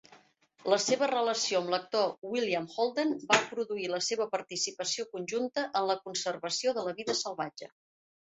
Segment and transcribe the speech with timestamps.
[0.73, 5.97] La seva relació amb l'actor William Holden va produir la seva participació conjunta en la
[6.07, 7.71] conservació de la vida salvatge.